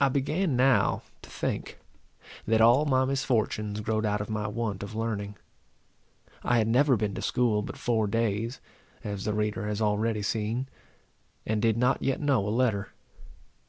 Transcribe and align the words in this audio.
I 0.00 0.08
began 0.08 0.56
now 0.56 1.02
to 1.22 1.30
think, 1.30 1.78
that 2.44 2.60
all 2.60 2.86
my 2.86 3.04
misfortunes 3.04 3.82
growed 3.82 4.04
out 4.04 4.20
of 4.20 4.28
my 4.28 4.48
want 4.48 4.82
of 4.82 4.96
learning. 4.96 5.36
I 6.42 6.58
had 6.58 6.66
never 6.66 6.96
been 6.96 7.14
to 7.14 7.22
school 7.22 7.62
but 7.62 7.76
four 7.78 8.08
days, 8.08 8.60
as 9.04 9.24
the 9.24 9.32
reader 9.32 9.68
has 9.68 9.80
already 9.80 10.22
seen, 10.22 10.68
and 11.46 11.62
did 11.62 11.76
not 11.78 12.02
yet 12.02 12.20
know 12.20 12.44
a 12.44 12.50
letter. 12.50 12.88